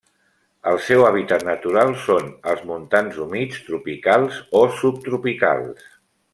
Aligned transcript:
El 0.69 0.77
seu 0.85 1.03
hàbitat 1.09 1.45
natural 1.49 1.93
són 2.07 2.33
els 2.53 2.65
montans 2.71 3.21
humits 3.27 3.63
tropicals 3.69 4.43
o 4.63 4.65
subtropicals. 4.83 5.89